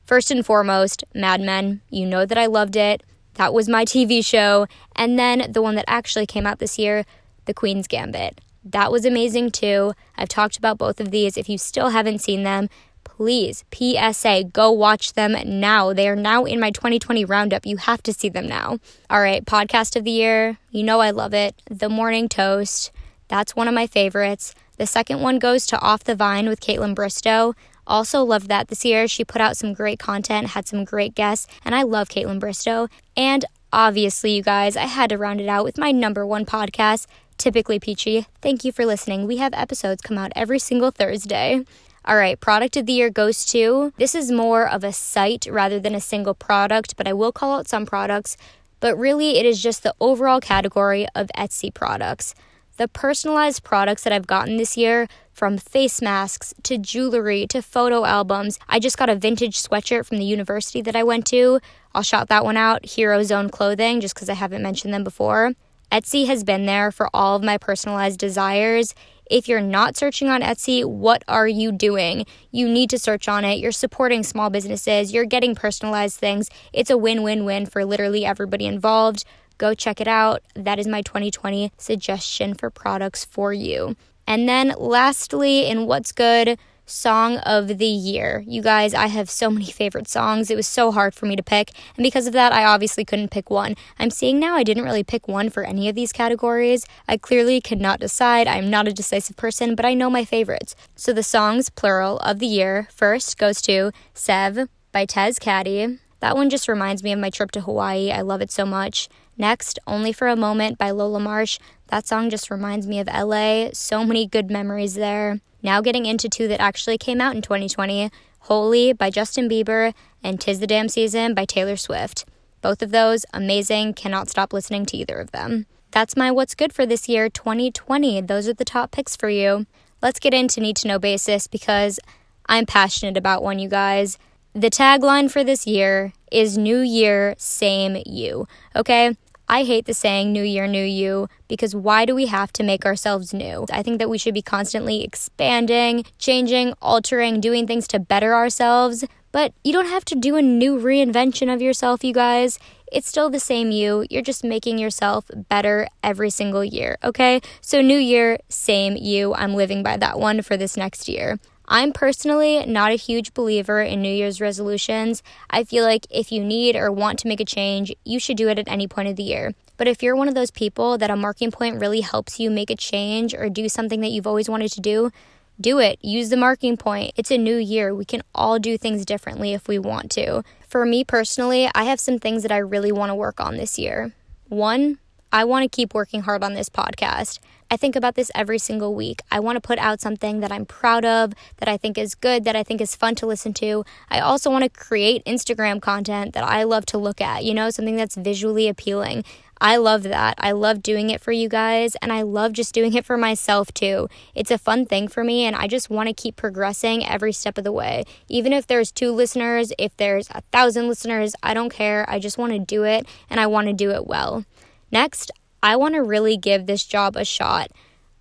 First 0.04 0.32
and 0.32 0.46
foremost, 0.46 1.06
Mad 1.16 1.40
Men. 1.40 1.80
You 1.90 2.06
know 2.06 2.26
that 2.26 2.38
I 2.38 2.48
loved 2.48 2.76
it. 2.76 3.04
That 3.36 3.54
was 3.54 3.70
my 3.70 3.86
TV 3.86 4.26
show. 4.26 4.68
And 4.98 5.18
then 5.18 5.50
the 5.50 5.62
one 5.62 5.76
that 5.76 5.86
actually 5.88 6.26
came 6.26 6.46
out 6.46 6.60
this 6.60 6.78
year, 6.78 7.06
The 7.46 7.54
Queen's 7.54 7.88
Gambit. 7.88 8.42
That 8.72 8.92
was 8.92 9.06
amazing 9.06 9.52
too. 9.52 9.94
I've 10.18 10.30
talked 10.30 10.58
about 10.58 10.78
both 10.78 11.00
of 11.00 11.12
these. 11.12 11.38
If 11.38 11.50
you 11.50 11.58
still 11.58 11.90
haven't 11.90 12.20
seen 12.20 12.44
them, 12.44 12.70
please, 13.04 13.64
PSA, 13.74 14.46
go 14.54 14.72
watch 14.72 15.14
them 15.14 15.36
now. 15.46 15.94
They 15.94 16.08
are 16.08 16.16
now 16.16 16.46
in 16.46 16.60
my 16.60 16.72
2020 16.72 17.26
roundup. 17.26 17.66
You 17.66 17.78
have 17.78 18.04
to 18.04 18.14
see 18.14 18.30
them 18.30 18.48
now. 18.48 18.80
All 19.10 19.22
right, 19.22 19.44
podcast 19.46 19.96
of 19.96 20.04
the 20.04 20.12
year. 20.12 20.58
You 20.72 20.84
know 20.84 21.00
I 21.00 21.12
love 21.12 21.34
it. 21.34 21.56
The 21.70 21.90
Morning 21.90 22.30
Toast. 22.30 22.92
That's 23.28 23.56
one 23.56 23.68
of 23.68 23.74
my 23.74 23.88
favorites. 23.88 24.54
The 24.78 24.86
second 24.86 25.22
one 25.22 25.40
goes 25.40 25.66
to 25.68 25.80
Off 25.80 26.04
the 26.04 26.16
Vine 26.16 26.48
with 26.48 26.60
Kaitlyn 26.60 26.94
Bristowe. 26.96 27.56
Also 27.88 28.22
loved 28.24 28.50
that 28.50 28.68
this 28.68 28.86
year. 28.86 29.08
She 29.08 29.24
put 29.24 29.42
out 29.42 29.58
some 29.58 29.74
great 29.74 29.98
content, 29.98 30.50
had 30.50 30.68
some 30.68 30.84
great 30.84 31.16
guests, 31.16 31.48
and 31.64 31.74
I 31.74 31.84
love 31.84 32.10
Kaitlyn 32.10 32.40
Bristowe. 32.40 32.90
And 33.16 33.46
obviously, 33.74 34.36
you 34.36 34.44
guys, 34.44 34.78
I 34.78 34.86
had 34.86 35.10
to 35.10 35.18
round 35.18 35.42
it 35.42 35.48
out 35.48 35.64
with 35.64 35.78
my 35.78 35.92
number 35.92 36.26
one 36.26 36.46
podcast, 36.46 37.08
Typically 37.38 37.80
Peachy. 37.80 38.26
Thank 38.42 38.64
you 38.64 38.72
for 38.72 38.86
listening. 38.86 39.28
We 39.28 39.38
have 39.38 39.54
episodes 39.54 40.02
come 40.02 40.18
out 40.18 40.32
every 40.36 40.60
single 40.60 40.92
Thursday. 40.92 41.64
All 42.06 42.16
right, 42.16 42.40
product 42.40 42.78
of 42.78 42.86
the 42.86 42.94
year 42.94 43.10
goes 43.10 43.46
to 43.48 43.94
this 43.98 44.16
is 44.16 44.32
more 44.32 44.68
of 44.68 44.84
a 44.84 44.94
site 44.94 45.46
rather 45.50 45.80
than 45.80 45.94
a 45.94 46.00
single 46.00 46.34
product, 46.34 46.96
but 46.96 47.08
I 47.08 47.14
will 47.14 47.32
call 47.32 47.60
out 47.60 47.68
some 47.68 47.86
products. 47.86 48.38
But 48.80 48.98
really, 48.98 49.38
it 49.38 49.46
is 49.46 49.62
just 49.62 49.84
the 49.84 49.94
overall 50.00 50.40
category 50.40 51.08
of 51.16 51.30
Etsy 51.36 51.74
products. 51.74 52.34
The 52.78 52.88
personalized 52.88 53.64
products 53.64 54.04
that 54.04 54.14
I've 54.14 54.28
gotten 54.28 54.58
this 54.58 54.78
year, 54.78 55.08
from 55.34 55.58
face 55.58 56.02
masks 56.02 56.54
to 56.64 56.80
jewelry 56.80 57.46
to 57.48 57.62
photo 57.62 58.06
albums. 58.06 58.58
I 58.68 58.80
just 58.80 58.98
got 58.98 59.10
a 59.10 59.16
vintage 59.16 59.62
sweatshirt 59.62 60.06
from 60.06 60.18
the 60.18 60.26
university 60.26 60.82
that 60.82 60.96
I 60.96 61.04
went 61.04 61.28
to. 61.28 61.60
I'll 61.94 62.02
shout 62.02 62.28
that 62.30 62.44
one 62.44 62.58
out 62.58 62.86
Hero 62.86 63.22
Zone 63.22 63.50
Clothing, 63.50 64.02
just 64.02 64.16
because 64.16 64.30
I 64.30 64.34
haven't 64.34 64.64
mentioned 64.64 64.94
them 64.94 65.04
before. 65.04 65.54
Etsy 65.92 66.28
has 66.28 66.44
been 66.44 66.66
there 66.66 66.92
for 66.92 67.10
all 67.14 67.36
of 67.36 67.44
my 67.44 67.58
personalized 67.58 68.20
desires. 68.20 68.94
If 69.30 69.48
you're 69.48 69.62
not 69.62 69.96
searching 69.96 70.30
on 70.30 70.42
Etsy, 70.42 70.84
what 70.84 71.24
are 71.28 71.48
you 71.48 71.72
doing? 71.72 72.26
You 72.52 72.68
need 72.68 72.90
to 72.90 73.00
search 73.00 73.28
on 73.28 73.46
it. 73.46 73.60
You're 73.60 73.72
supporting 73.72 74.24
small 74.24 74.50
businesses, 74.50 75.14
you're 75.14 75.26
getting 75.26 75.56
personalized 75.56 76.18
things. 76.18 76.50
It's 76.74 76.90
a 76.90 76.98
win 76.98 77.24
win 77.24 77.46
win 77.46 77.66
for 77.66 77.86
literally 77.86 78.26
everybody 78.26 78.66
involved. 78.66 79.24
Go 79.58 79.74
check 79.74 80.00
it 80.00 80.08
out. 80.08 80.44
That 80.56 80.78
is 80.78 80.88
my 80.88 81.02
2020 81.02 81.72
suggestion 81.78 82.54
for 82.54 82.70
products 82.70 83.26
for 83.26 83.54
you. 83.54 83.96
And 84.28 84.48
then, 84.48 84.74
lastly, 84.78 85.66
in 85.68 85.88
what's 85.88 86.12
good, 86.12 86.60
song 86.88 87.38
of 87.38 87.78
the 87.78 87.86
year. 87.86 88.44
You 88.48 88.62
guys, 88.62 88.94
I 88.94 89.08
have 89.08 89.30
so 89.30 89.52
many 89.52 89.66
favorite 89.72 90.08
songs. 90.08 90.50
It 90.50 90.56
was 90.56 90.66
so 90.66 90.92
hard 90.92 91.14
for 91.14 91.26
me 91.26 91.36
to 91.36 91.44
pick, 91.44 91.72
and 91.96 92.04
because 92.04 92.26
of 92.26 92.34
that, 92.34 92.52
I 92.52 92.66
obviously 92.66 93.06
couldn't 93.06 93.30
pick 93.30 93.50
one. 93.50 93.76
I'm 94.00 94.10
seeing 94.10 94.40
now 94.40 94.56
I 94.56 94.64
didn't 94.64 94.86
really 94.86 95.04
pick 95.04 95.28
one 95.28 95.50
for 95.50 95.64
any 95.64 95.88
of 95.90 95.96
these 95.96 96.12
categories. 96.12 96.86
I 97.08 97.18
clearly 97.18 97.62
cannot 97.62 98.00
decide. 98.00 98.48
I'm 98.48 98.70
not 98.70 98.88
a 98.88 98.94
decisive 98.94 99.36
person, 99.36 99.76
but 99.76 99.86
I 99.86 99.94
know 99.94 100.10
my 100.10 100.26
favorites. 100.26 100.76
So 100.96 101.14
the 101.14 101.24
songs, 101.24 101.70
plural, 101.70 102.18
of 102.20 102.40
the 102.40 102.48
year 102.48 102.88
first 102.92 103.38
goes 103.38 103.62
to 103.64 103.92
Seve 104.16 104.68
by 104.92 105.06
Tez 105.06 105.38
Cadey. 105.38 106.00
That 106.20 106.36
one 106.36 106.50
just 106.50 106.68
reminds 106.68 107.04
me 107.04 107.12
of 107.12 107.20
my 107.20 107.30
trip 107.30 107.52
to 107.52 107.62
Hawaii. 107.62 108.12
I 108.12 108.22
love 108.22 108.42
it 108.42 108.52
so 108.52 108.66
much. 108.66 109.08
Next, 109.38 109.80
Only 109.86 110.12
for 110.12 110.28
a 110.28 110.36
Moment 110.36 110.78
by 110.78 110.92
Lola 110.92 111.20
Marsh. 111.20 111.60
That 111.88 112.08
song 112.08 112.30
just 112.30 112.50
reminds 112.50 112.88
me 112.88 113.00
of 113.00 113.08
LA. 113.08 113.70
So 113.74 114.04
many 114.04 114.26
good 114.26 114.50
memories 114.50 114.96
there. 114.96 115.40
Now 115.62 115.82
getting 115.82 116.06
into 116.06 116.28
two 116.28 116.48
that 116.48 116.62
actually 116.62 116.98
came 116.98 117.22
out 117.22 117.36
in 117.36 117.42
2020 117.42 118.12
Holy 118.42 118.94
by 118.94 119.10
Justin 119.10 119.50
Bieber 119.50 119.94
and 120.24 120.40
Tis 120.40 120.60
the 120.60 120.68
Damn 120.68 120.88
Season 120.90 121.34
by 121.34 121.46
Taylor 121.46 121.76
Swift. 121.76 122.26
Both 122.62 122.82
of 122.82 122.92
those, 122.92 123.26
amazing. 123.34 123.94
Cannot 123.94 124.30
stop 124.30 124.54
listening 124.54 124.86
to 124.88 124.98
either 124.98 125.18
of 125.18 125.32
them. 125.32 125.66
That's 125.92 126.18
my 126.18 126.32
What's 126.32 126.56
Good 126.56 126.74
for 126.74 126.86
this 126.86 127.08
year, 127.08 127.30
2020. 127.30 128.22
Those 128.22 128.48
are 128.48 128.54
the 128.54 128.66
top 128.66 128.92
picks 128.92 129.16
for 129.16 129.30
you. 129.30 129.66
Let's 130.02 130.20
get 130.20 130.34
into 130.34 130.62
Need 130.62 130.78
to 130.78 130.88
Know 130.88 131.00
Basis 131.00 131.48
because 131.48 132.00
I'm 132.48 132.66
passionate 132.66 133.18
about 133.18 133.44
one, 133.44 133.60
you 133.60 133.70
guys. 133.70 134.18
The 134.54 134.70
tagline 134.70 135.30
for 135.30 135.44
this 135.44 135.68
year 135.68 136.14
is 136.32 136.58
New 136.58 136.80
Year, 136.80 137.36
Same 137.38 138.02
You. 138.06 138.48
Okay? 138.76 139.16
I 139.50 139.64
hate 139.64 139.86
the 139.86 139.94
saying 139.94 140.34
new 140.34 140.44
year, 140.44 140.68
new 140.68 140.84
you 140.84 141.30
because 141.48 141.74
why 141.74 142.06
do 142.06 142.14
we 142.14 142.26
have 142.26 142.52
to 142.54 142.64
make 142.64 142.86
ourselves 142.86 143.34
new? 143.34 143.66
I 143.72 143.82
think 143.82 144.00
that 144.00 144.10
we 144.10 144.18
should 144.18 144.34
be 144.34 144.42
constantly 144.42 145.04
expanding, 145.04 146.06
changing, 146.20 146.74
altering, 146.82 147.40
doing 147.40 147.66
things 147.66 147.88
to 147.90 148.00
better 148.00 148.34
ourselves. 148.34 149.06
But 149.32 149.54
you 149.64 149.72
don't 149.72 149.88
have 149.88 150.06
to 150.06 150.16
do 150.16 150.36
a 150.36 150.42
new 150.42 150.78
reinvention 150.78 151.54
of 151.54 151.62
yourself, 151.62 152.04
you 152.04 152.14
guys. 152.14 152.60
It's 152.92 153.08
still 153.08 153.30
the 153.30 153.40
same 153.40 153.72
you. 153.72 154.06
You're 154.10 154.22
just 154.22 154.44
making 154.44 154.80
yourself 154.80 155.26
better 155.50 155.88
every 156.02 156.30
single 156.30 156.64
year, 156.64 156.98
okay? 157.04 157.42
So, 157.62 157.82
new 157.82 157.98
year, 157.98 158.40
same 158.48 158.96
you. 158.96 159.34
I'm 159.34 159.54
living 159.54 159.84
by 159.84 159.98
that 159.98 160.20
one 160.20 160.42
for 160.42 160.56
this 160.56 160.78
next 160.78 161.10
year. 161.10 161.40
I'm 161.70 161.92
personally 161.92 162.66
not 162.66 162.92
a 162.92 162.96
huge 162.96 163.34
believer 163.34 163.82
in 163.82 164.02
New 164.02 164.12
Year's 164.12 164.40
resolutions. 164.40 165.22
I 165.50 165.66
feel 165.66 165.84
like 165.84 166.08
if 166.10 166.32
you 166.32 166.42
need 166.42 166.78
or 166.78 166.92
want 166.92 167.20
to 167.20 167.28
make 167.28 167.42
a 167.42 167.46
change, 167.46 167.94
you 168.06 168.20
should 168.20 168.38
do 168.38 168.48
it 168.48 168.58
at 168.58 168.70
any 168.70 168.88
point 168.88 169.10
of 169.10 169.18
the 169.18 169.24
year. 169.24 169.54
But 169.76 169.90
if 169.90 170.02
you're 170.02 170.16
one 170.16 170.30
of 170.30 170.34
those 170.34 170.50
people 170.50 170.98
that 170.98 171.10
a 171.10 171.18
marking 171.18 171.52
point 171.52 171.82
really 171.82 172.02
helps 172.02 172.40
you 172.40 172.50
make 172.50 172.70
a 172.70 172.76
change 172.76 173.34
or 173.34 173.50
do 173.50 173.68
something 173.68 174.00
that 174.00 174.12
you've 174.12 174.26
always 174.26 174.48
wanted 174.48 174.72
to 174.72 174.82
do, 174.82 175.12
do 175.60 175.80
it. 175.80 176.00
Use 176.02 176.30
the 176.30 176.38
marking 176.38 176.78
point. 176.78 177.12
It's 177.18 177.32
a 177.32 177.38
new 177.38 177.58
year. 177.58 177.94
We 177.94 178.06
can 178.06 178.22
all 178.34 178.60
do 178.60 178.78
things 178.78 179.06
differently 179.06 179.54
if 179.54 179.68
we 179.68 179.78
want 179.78 180.10
to. 180.12 180.44
For 180.70 180.86
me 180.86 181.04
personally, 181.04 181.70
I 181.76 181.84
have 181.84 182.00
some 182.00 182.18
things 182.18 182.44
that 182.44 182.52
I 182.52 182.58
really 182.60 182.94
want 182.94 183.10
to 183.10 183.16
work 183.16 183.42
on 183.42 183.58
this 183.58 183.78
year. 183.78 184.14
One, 184.48 185.00
I 185.34 185.44
want 185.44 185.64
to 185.64 185.76
keep 185.76 185.94
working 185.94 186.22
hard 186.22 186.44
on 186.44 186.54
this 186.54 186.70
podcast. 186.70 187.40
I 187.70 187.78
think 187.78 187.96
about 187.96 188.16
this 188.16 188.32
every 188.34 188.60
single 188.60 188.96
week. 188.96 189.22
I 189.30 189.40
want 189.40 189.58
to 189.58 189.62
put 189.62 189.80
out 189.80 190.00
something 190.00 190.40
that 190.40 190.52
I'm 190.52 190.66
proud 190.66 191.04
of, 191.04 191.34
that 191.58 191.68
I 191.68 191.78
think 191.78 191.98
is 191.98 192.16
good, 192.16 192.46
that 192.46 192.56
I 192.56 192.64
think 192.64 192.80
is 192.80 192.96
fun 192.96 193.16
to 193.16 193.26
listen 193.26 193.54
to. 193.56 193.84
I 194.10 194.20
also 194.20 194.50
want 194.50 194.64
to 194.64 194.70
create 194.70 195.26
Instagram 195.26 195.82
content 195.82 196.34
that 196.34 196.44
I 196.44 196.64
love 196.64 196.86
to 196.88 196.98
look 196.98 197.20
at, 197.20 197.44
you 197.44 197.54
know, 197.54 197.70
something 197.70 197.98
that's 197.98 198.16
visually 198.16 198.68
appealing. 198.68 199.26
I 199.60 199.78
love 199.78 200.04
that. 200.04 200.36
I 200.38 200.52
love 200.52 200.84
doing 200.84 201.10
it 201.10 201.20
for 201.20 201.32
you 201.32 201.50
guys, 201.50 201.96
and 202.02 202.14
I 202.14 202.22
love 202.22 202.54
just 202.54 202.74
doing 202.74 202.94
it 202.94 203.06
for 203.06 203.18
myself 203.18 203.74
too. 203.74 204.08
It's 204.36 204.52
a 204.52 204.58
fun 204.58 204.86
thing 204.86 205.08
for 205.08 205.24
me, 205.24 205.46
and 205.46 205.56
I 205.56 205.68
just 205.68 205.90
want 205.90 206.08
to 206.08 206.14
keep 206.14 206.36
progressing 206.36 207.06
every 207.06 207.34
step 207.34 207.58
of 207.58 207.64
the 207.64 207.72
way. 207.72 208.04
Even 208.30 208.54
if 208.54 208.68
there's 208.68 208.92
two 208.92 209.12
listeners, 209.12 209.74
if 209.80 209.98
there's 209.98 210.30
a 210.30 210.42
thousand 210.52 210.88
listeners, 210.88 211.34
I 211.42 211.54
don't 211.54 211.74
care. 211.74 212.06
I 212.08 212.20
just 212.20 212.38
want 212.38 212.54
to 212.54 212.60
do 212.60 212.84
it, 212.84 213.08
and 213.30 213.40
I 213.40 213.48
want 213.48 213.68
to 213.68 213.74
do 213.74 213.92
it 213.92 214.06
well. 214.06 214.46
Next, 214.92 215.32
I 215.62 215.76
want 215.76 215.96
to 215.96 216.04
really 216.04 216.38
give 216.38 216.66
this 216.66 216.84
job 216.84 217.16
a 217.16 217.26
shot. 217.26 217.72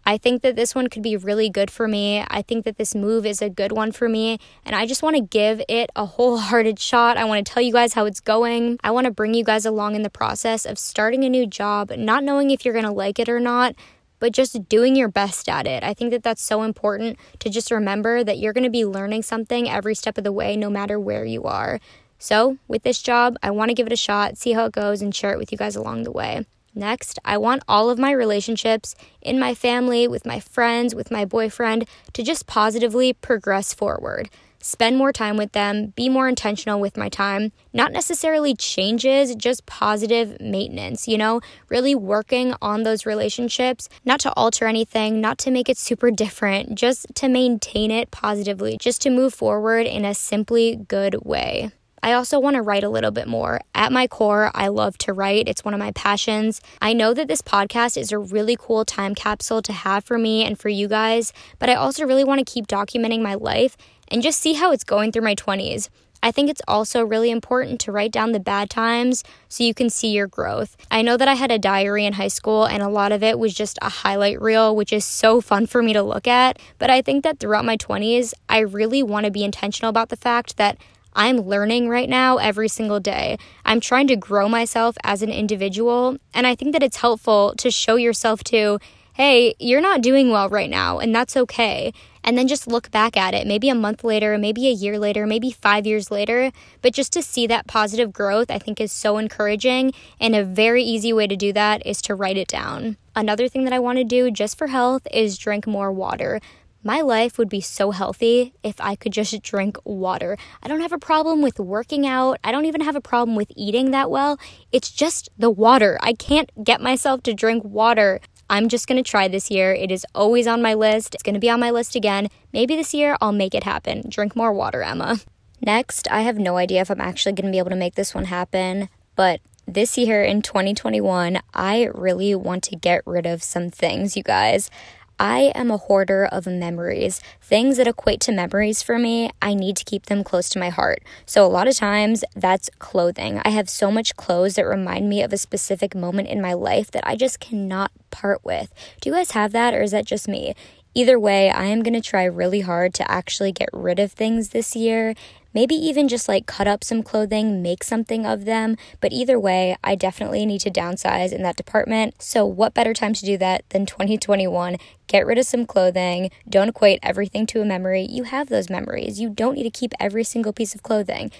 I 0.08 0.18
think 0.18 0.42
that 0.42 0.54
this 0.54 0.72
one 0.72 0.86
could 0.86 1.02
be 1.02 1.16
really 1.16 1.50
good 1.50 1.68
for 1.68 1.88
me. 1.88 2.24
I 2.28 2.40
think 2.40 2.64
that 2.64 2.78
this 2.78 2.94
move 2.94 3.26
is 3.26 3.42
a 3.42 3.50
good 3.50 3.72
one 3.72 3.90
for 3.90 4.08
me, 4.08 4.38
and 4.64 4.76
I 4.76 4.86
just 4.86 5.02
want 5.02 5.16
to 5.16 5.20
give 5.22 5.60
it 5.68 5.90
a 5.96 6.06
wholehearted 6.06 6.78
shot. 6.78 7.16
I 7.16 7.24
want 7.24 7.44
to 7.44 7.52
tell 7.52 7.62
you 7.62 7.72
guys 7.72 7.94
how 7.94 8.06
it's 8.06 8.20
going. 8.20 8.78
I 8.84 8.92
want 8.92 9.06
to 9.06 9.10
bring 9.10 9.34
you 9.34 9.42
guys 9.42 9.66
along 9.66 9.96
in 9.96 10.02
the 10.02 10.10
process 10.10 10.64
of 10.64 10.78
starting 10.78 11.24
a 11.24 11.28
new 11.28 11.44
job, 11.44 11.90
not 11.90 12.22
knowing 12.22 12.50
if 12.50 12.64
you're 12.64 12.72
going 12.72 12.84
to 12.84 12.92
like 12.92 13.18
it 13.18 13.28
or 13.28 13.40
not, 13.40 13.74
but 14.20 14.30
just 14.32 14.68
doing 14.68 14.94
your 14.94 15.08
best 15.08 15.48
at 15.48 15.66
it. 15.66 15.82
I 15.82 15.92
think 15.92 16.12
that 16.12 16.22
that's 16.22 16.42
so 16.42 16.62
important 16.62 17.18
to 17.40 17.50
just 17.50 17.72
remember 17.72 18.22
that 18.22 18.38
you're 18.38 18.52
going 18.52 18.62
to 18.62 18.70
be 18.70 18.86
learning 18.86 19.24
something 19.24 19.68
every 19.68 19.96
step 19.96 20.18
of 20.18 20.24
the 20.24 20.32
way, 20.32 20.56
no 20.56 20.70
matter 20.70 21.00
where 21.00 21.24
you 21.24 21.42
are. 21.44 21.80
So, 22.18 22.58
with 22.68 22.84
this 22.84 23.02
job, 23.02 23.36
I 23.42 23.50
want 23.50 23.70
to 23.70 23.74
give 23.74 23.88
it 23.88 23.92
a 23.92 23.96
shot, 23.96 24.38
see 24.38 24.52
how 24.52 24.66
it 24.66 24.72
goes, 24.72 25.02
and 25.02 25.12
share 25.12 25.32
it 25.32 25.38
with 25.38 25.50
you 25.50 25.58
guys 25.58 25.74
along 25.74 26.04
the 26.04 26.12
way. 26.12 26.46
Next, 26.76 27.18
I 27.24 27.38
want 27.38 27.62
all 27.66 27.88
of 27.88 27.98
my 27.98 28.10
relationships 28.10 28.94
in 29.22 29.40
my 29.40 29.54
family, 29.54 30.06
with 30.06 30.26
my 30.26 30.40
friends, 30.40 30.94
with 30.94 31.10
my 31.10 31.24
boyfriend 31.24 31.88
to 32.12 32.22
just 32.22 32.46
positively 32.46 33.14
progress 33.14 33.72
forward. 33.72 34.28
Spend 34.60 34.98
more 34.98 35.12
time 35.12 35.38
with 35.38 35.52
them, 35.52 35.94
be 35.96 36.10
more 36.10 36.28
intentional 36.28 36.78
with 36.78 36.98
my 36.98 37.08
time. 37.08 37.52
Not 37.72 37.92
necessarily 37.92 38.54
changes, 38.54 39.34
just 39.36 39.64
positive 39.64 40.38
maintenance, 40.38 41.08
you 41.08 41.16
know, 41.16 41.40
really 41.70 41.94
working 41.94 42.52
on 42.60 42.82
those 42.82 43.06
relationships, 43.06 43.88
not 44.04 44.20
to 44.20 44.32
alter 44.34 44.66
anything, 44.66 45.18
not 45.18 45.38
to 45.38 45.50
make 45.50 45.70
it 45.70 45.78
super 45.78 46.10
different, 46.10 46.74
just 46.74 47.06
to 47.14 47.28
maintain 47.28 47.90
it 47.90 48.10
positively, 48.10 48.76
just 48.76 49.00
to 49.02 49.10
move 49.10 49.32
forward 49.32 49.86
in 49.86 50.04
a 50.04 50.14
simply 50.14 50.76
good 50.76 51.24
way. 51.24 51.70
I 52.06 52.12
also 52.12 52.38
want 52.38 52.54
to 52.54 52.62
write 52.62 52.84
a 52.84 52.88
little 52.88 53.10
bit 53.10 53.26
more. 53.26 53.60
At 53.74 53.90
my 53.90 54.06
core, 54.06 54.52
I 54.54 54.68
love 54.68 54.96
to 54.98 55.12
write, 55.12 55.48
it's 55.48 55.64
one 55.64 55.74
of 55.74 55.80
my 55.80 55.90
passions. 55.90 56.60
I 56.80 56.92
know 56.92 57.12
that 57.12 57.26
this 57.26 57.42
podcast 57.42 57.98
is 57.98 58.12
a 58.12 58.18
really 58.18 58.56
cool 58.56 58.84
time 58.84 59.16
capsule 59.16 59.60
to 59.62 59.72
have 59.72 60.04
for 60.04 60.16
me 60.16 60.44
and 60.44 60.56
for 60.56 60.68
you 60.68 60.86
guys, 60.86 61.32
but 61.58 61.68
I 61.68 61.74
also 61.74 62.06
really 62.06 62.22
want 62.22 62.38
to 62.38 62.44
keep 62.44 62.68
documenting 62.68 63.22
my 63.22 63.34
life 63.34 63.76
and 64.06 64.22
just 64.22 64.38
see 64.38 64.52
how 64.52 64.70
it's 64.70 64.84
going 64.84 65.10
through 65.10 65.24
my 65.24 65.34
20s. 65.34 65.88
I 66.22 66.30
think 66.30 66.48
it's 66.48 66.62
also 66.68 67.04
really 67.04 67.32
important 67.32 67.80
to 67.80 67.92
write 67.92 68.12
down 68.12 68.30
the 68.30 68.38
bad 68.38 68.70
times 68.70 69.24
so 69.48 69.64
you 69.64 69.74
can 69.74 69.90
see 69.90 70.12
your 70.12 70.28
growth. 70.28 70.76
I 70.92 71.02
know 71.02 71.16
that 71.16 71.26
I 71.26 71.34
had 71.34 71.50
a 71.50 71.58
diary 71.58 72.06
in 72.06 72.12
high 72.12 72.28
school 72.28 72.66
and 72.66 72.84
a 72.84 72.88
lot 72.88 73.10
of 73.10 73.24
it 73.24 73.36
was 73.36 73.52
just 73.52 73.80
a 73.82 73.88
highlight 73.88 74.40
reel, 74.40 74.76
which 74.76 74.92
is 74.92 75.04
so 75.04 75.40
fun 75.40 75.66
for 75.66 75.82
me 75.82 75.92
to 75.92 76.04
look 76.04 76.28
at. 76.28 76.60
But 76.78 76.88
I 76.88 77.02
think 77.02 77.24
that 77.24 77.40
throughout 77.40 77.64
my 77.64 77.76
20s, 77.76 78.32
I 78.48 78.60
really 78.60 79.02
want 79.02 79.26
to 79.26 79.32
be 79.32 79.42
intentional 79.42 79.90
about 79.90 80.10
the 80.10 80.16
fact 80.16 80.56
that 80.56 80.78
I'm 81.16 81.40
learning 81.40 81.88
right 81.88 82.08
now 82.10 82.36
every 82.36 82.68
single 82.68 83.00
day. 83.00 83.38
I'm 83.64 83.80
trying 83.80 84.06
to 84.08 84.16
grow 84.16 84.50
myself 84.50 84.96
as 85.02 85.22
an 85.22 85.30
individual, 85.30 86.18
and 86.34 86.46
I 86.46 86.54
think 86.54 86.74
that 86.74 86.82
it's 86.82 86.98
helpful 86.98 87.54
to 87.56 87.70
show 87.70 87.96
yourself 87.96 88.44
to, 88.44 88.78
hey, 89.14 89.54
you're 89.58 89.80
not 89.80 90.02
doing 90.02 90.30
well 90.30 90.50
right 90.50 90.68
now, 90.68 90.98
and 90.98 91.14
that's 91.14 91.34
okay. 91.34 91.94
And 92.22 92.36
then 92.36 92.48
just 92.48 92.66
look 92.66 92.90
back 92.90 93.16
at 93.16 93.32
it, 93.32 93.46
maybe 93.46 93.70
a 93.70 93.74
month 93.74 94.04
later, 94.04 94.36
maybe 94.36 94.68
a 94.68 94.72
year 94.72 94.98
later, 94.98 95.26
maybe 95.26 95.50
five 95.50 95.86
years 95.86 96.10
later. 96.10 96.52
But 96.82 96.92
just 96.92 97.14
to 97.14 97.22
see 97.22 97.46
that 97.46 97.66
positive 97.66 98.12
growth, 98.12 98.50
I 98.50 98.58
think 98.58 98.78
is 98.78 98.92
so 98.92 99.16
encouraging. 99.16 99.92
And 100.20 100.34
a 100.34 100.44
very 100.44 100.82
easy 100.82 101.14
way 101.14 101.28
to 101.28 101.36
do 101.36 101.52
that 101.54 101.86
is 101.86 102.02
to 102.02 102.14
write 102.14 102.36
it 102.36 102.48
down. 102.48 102.98
Another 103.14 103.48
thing 103.48 103.64
that 103.64 103.72
I 103.72 103.78
want 103.78 103.96
to 103.98 104.04
do 104.04 104.30
just 104.30 104.58
for 104.58 104.66
health 104.66 105.06
is 105.10 105.38
drink 105.38 105.66
more 105.66 105.90
water. 105.90 106.40
My 106.86 107.00
life 107.00 107.36
would 107.36 107.48
be 107.48 107.60
so 107.60 107.90
healthy 107.90 108.54
if 108.62 108.80
I 108.80 108.94
could 108.94 109.10
just 109.10 109.42
drink 109.42 109.76
water. 109.82 110.38
I 110.62 110.68
don't 110.68 110.82
have 110.82 110.92
a 110.92 110.98
problem 110.98 111.42
with 111.42 111.58
working 111.58 112.06
out. 112.06 112.38
I 112.44 112.52
don't 112.52 112.66
even 112.66 112.80
have 112.82 112.94
a 112.94 113.00
problem 113.00 113.34
with 113.34 113.50
eating 113.56 113.90
that 113.90 114.08
well. 114.08 114.38
It's 114.70 114.92
just 114.92 115.28
the 115.36 115.50
water. 115.50 115.98
I 116.00 116.12
can't 116.12 116.48
get 116.62 116.80
myself 116.80 117.24
to 117.24 117.34
drink 117.34 117.64
water. 117.64 118.20
I'm 118.48 118.68
just 118.68 118.86
to 119.02 119.10
try 119.10 119.26
this 119.26 119.50
year. 119.50 119.74
It 119.74 119.90
is 119.90 120.06
always 120.14 120.46
on 120.46 120.62
my 120.62 120.74
list. 120.74 121.16
It's 121.16 121.24
to 121.34 121.40
be 121.40 121.50
on 121.50 121.58
my 121.58 121.72
list 121.72 121.96
again. 121.96 122.28
Maybe 122.52 122.76
this 122.76 122.94
year 122.94 123.16
I'll 123.20 123.32
make 123.32 123.56
it 123.56 123.64
happen. 123.64 124.04
Drink 124.08 124.36
more 124.36 124.52
water, 124.52 124.84
Emma. 124.84 125.18
Next, 125.60 126.06
I 126.08 126.20
have 126.20 126.38
no 126.38 126.56
idea 126.56 126.82
if 126.82 126.90
I'm 126.92 127.00
actually 127.00 127.32
to 127.46 127.50
be 127.50 127.58
able 127.58 127.70
to 127.70 127.74
make 127.74 127.96
this 127.96 128.14
one 128.14 128.26
happen, 128.26 128.90
but 129.16 129.40
this 129.66 129.98
year 129.98 130.22
in 130.22 130.42
2021, 130.42 131.40
I 131.52 131.88
really 131.92 132.36
want 132.36 132.62
to 132.64 132.76
get 132.76 133.02
rid 133.04 133.26
of 133.26 133.42
some 133.42 133.70
things, 133.70 134.16
you 134.16 134.22
guys. 134.22 134.70
I 135.18 135.52
am 135.54 135.70
a 135.70 135.78
hoarder 135.78 136.26
of 136.26 136.46
memories. 136.46 137.20
Things 137.40 137.78
that 137.78 137.88
equate 137.88 138.20
to 138.22 138.32
memories 138.32 138.82
for 138.82 138.98
me, 138.98 139.30
I 139.40 139.54
need 139.54 139.76
to 139.76 139.84
keep 139.84 140.06
them 140.06 140.22
close 140.22 140.50
to 140.50 140.58
my 140.58 140.68
heart. 140.68 141.02
So, 141.24 141.44
a 141.44 141.48
lot 141.48 141.68
of 141.68 141.74
times, 141.74 142.22
that's 142.34 142.68
clothing. 142.78 143.40
I 143.44 143.48
have 143.50 143.70
so 143.70 143.90
much 143.90 144.16
clothes 144.16 144.56
that 144.56 144.66
remind 144.66 145.08
me 145.08 145.22
of 145.22 145.32
a 145.32 145.38
specific 145.38 145.94
moment 145.94 146.28
in 146.28 146.42
my 146.42 146.52
life 146.52 146.90
that 146.90 147.06
I 147.06 147.16
just 147.16 147.40
cannot 147.40 147.92
part 148.10 148.44
with. 148.44 148.72
Do 149.00 149.08
you 149.08 149.14
guys 149.14 149.30
have 149.30 149.52
that, 149.52 149.72
or 149.72 149.82
is 149.82 149.92
that 149.92 150.04
just 150.04 150.28
me? 150.28 150.54
Either 150.96 151.20
way, 151.20 151.50
I 151.50 151.66
am 151.66 151.82
going 151.82 151.92
to 151.92 152.00
try 152.00 152.24
really 152.24 152.62
hard 152.62 152.94
to 152.94 153.10
actually 153.10 153.52
get 153.52 153.68
rid 153.74 153.98
of 153.98 154.12
things 154.12 154.48
this 154.48 154.74
year. 154.74 155.14
Maybe 155.52 155.74
even 155.74 156.08
just 156.08 156.26
like 156.26 156.46
cut 156.46 156.66
up 156.66 156.82
some 156.82 157.02
clothing, 157.02 157.60
make 157.60 157.84
something 157.84 158.24
of 158.24 158.46
them. 158.46 158.78
But 159.02 159.12
either 159.12 159.38
way, 159.38 159.76
I 159.84 159.94
definitely 159.94 160.46
need 160.46 160.62
to 160.62 160.70
downsize 160.70 161.34
in 161.34 161.42
that 161.42 161.56
department. 161.56 162.22
So, 162.22 162.46
what 162.46 162.72
better 162.72 162.94
time 162.94 163.12
to 163.12 163.26
do 163.26 163.36
that 163.36 163.68
than 163.68 163.84
2021? 163.84 164.78
Get 165.06 165.26
rid 165.26 165.36
of 165.36 165.44
some 165.44 165.66
clothing. 165.66 166.30
Don't 166.48 166.70
equate 166.70 167.00
everything 167.02 167.44
to 167.48 167.60
a 167.60 167.66
memory. 167.66 168.06
You 168.08 168.22
have 168.22 168.48
those 168.48 168.70
memories. 168.70 169.20
You 169.20 169.28
don't 169.28 169.56
need 169.56 169.64
to 169.64 169.78
keep 169.78 169.92
every 170.00 170.24
single 170.24 170.54
piece 170.54 170.74
of 170.74 170.82
clothing 170.82 171.30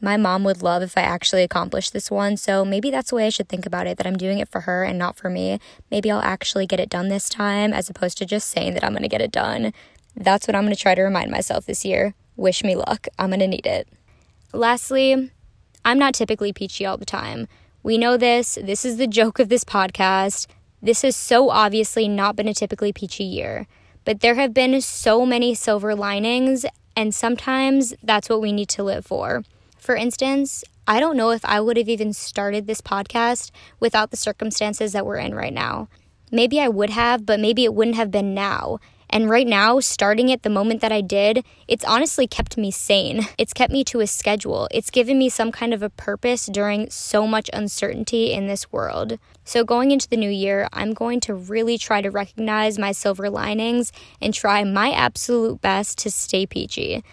my 0.00 0.16
mom 0.16 0.44
would 0.44 0.62
love 0.62 0.82
if 0.82 0.98
I 0.98 1.02
actually 1.02 1.42
accomplished 1.42 1.92
this 1.92 2.10
one. 2.10 2.36
So 2.36 2.64
maybe 2.64 2.90
that's 2.90 3.10
the 3.10 3.16
way 3.16 3.26
I 3.26 3.30
should 3.30 3.48
think 3.48 3.66
about 3.66 3.86
it 3.86 3.96
that 3.98 4.06
I'm 4.06 4.16
doing 4.16 4.38
it 4.38 4.48
for 4.48 4.62
her 4.62 4.84
and 4.84 4.98
not 4.98 5.16
for 5.16 5.30
me. 5.30 5.58
Maybe 5.90 6.10
I'll 6.10 6.20
actually 6.20 6.66
get 6.66 6.80
it 6.80 6.90
done 6.90 7.08
this 7.08 7.28
time 7.28 7.72
as 7.72 7.88
opposed 7.88 8.18
to 8.18 8.26
just 8.26 8.48
saying 8.48 8.74
that 8.74 8.84
I'm 8.84 8.92
going 8.92 9.02
to 9.02 9.08
get 9.08 9.22
it 9.22 9.32
done. 9.32 9.72
That's 10.16 10.46
what 10.46 10.54
I'm 10.54 10.64
going 10.64 10.74
to 10.74 10.80
try 10.80 10.94
to 10.94 11.02
remind 11.02 11.30
myself 11.30 11.66
this 11.66 11.84
year. 11.84 12.14
Wish 12.36 12.62
me 12.62 12.76
luck. 12.76 13.08
I'm 13.18 13.30
going 13.30 13.40
to 13.40 13.46
need 13.46 13.66
it. 13.66 13.88
Lastly, 14.52 15.30
I'm 15.84 15.98
not 15.98 16.14
typically 16.14 16.52
peachy 16.52 16.86
all 16.86 16.96
the 16.96 17.04
time. 17.04 17.48
We 17.82 17.98
know 17.98 18.16
this. 18.16 18.58
This 18.62 18.84
is 18.84 18.96
the 18.96 19.06
joke 19.06 19.38
of 19.38 19.48
this 19.48 19.64
podcast. 19.64 20.46
This 20.82 21.02
has 21.02 21.16
so 21.16 21.50
obviously 21.50 22.08
not 22.08 22.36
been 22.36 22.48
a 22.48 22.54
typically 22.54 22.92
peachy 22.92 23.24
year, 23.24 23.66
but 24.04 24.20
there 24.20 24.34
have 24.34 24.52
been 24.52 24.80
so 24.80 25.24
many 25.24 25.54
silver 25.54 25.94
linings, 25.94 26.66
and 26.94 27.14
sometimes 27.14 27.94
that's 28.02 28.28
what 28.28 28.40
we 28.40 28.52
need 28.52 28.68
to 28.70 28.82
live 28.82 29.06
for. 29.06 29.44
For 29.84 29.94
instance, 29.94 30.64
I 30.88 30.98
don't 30.98 31.14
know 31.14 31.28
if 31.28 31.44
I 31.44 31.60
would 31.60 31.76
have 31.76 31.90
even 31.90 32.14
started 32.14 32.66
this 32.66 32.80
podcast 32.80 33.50
without 33.80 34.10
the 34.10 34.16
circumstances 34.16 34.94
that 34.94 35.04
we're 35.04 35.18
in 35.18 35.34
right 35.34 35.52
now. 35.52 35.88
Maybe 36.32 36.58
I 36.58 36.68
would 36.68 36.88
have, 36.88 37.26
but 37.26 37.38
maybe 37.38 37.64
it 37.64 37.74
wouldn't 37.74 37.98
have 37.98 38.10
been 38.10 38.32
now. 38.32 38.78
And 39.10 39.28
right 39.28 39.46
now, 39.46 39.80
starting 39.80 40.30
it 40.30 40.42
the 40.42 40.48
moment 40.48 40.80
that 40.80 40.90
I 40.90 41.02
did, 41.02 41.44
it's 41.68 41.84
honestly 41.84 42.26
kept 42.26 42.56
me 42.56 42.70
sane. 42.70 43.26
It's 43.36 43.52
kept 43.52 43.74
me 43.74 43.84
to 43.84 44.00
a 44.00 44.06
schedule. 44.06 44.68
It's 44.70 44.90
given 44.90 45.18
me 45.18 45.28
some 45.28 45.52
kind 45.52 45.74
of 45.74 45.82
a 45.82 45.90
purpose 45.90 46.46
during 46.46 46.88
so 46.88 47.26
much 47.26 47.50
uncertainty 47.52 48.32
in 48.32 48.46
this 48.46 48.72
world. 48.72 49.18
So, 49.44 49.64
going 49.64 49.90
into 49.90 50.08
the 50.08 50.16
new 50.16 50.30
year, 50.30 50.66
I'm 50.72 50.94
going 50.94 51.20
to 51.20 51.34
really 51.34 51.76
try 51.76 52.00
to 52.00 52.10
recognize 52.10 52.78
my 52.78 52.92
silver 52.92 53.28
linings 53.28 53.92
and 54.18 54.32
try 54.32 54.64
my 54.64 54.92
absolute 54.92 55.60
best 55.60 55.98
to 55.98 56.10
stay 56.10 56.46
peachy. 56.46 57.04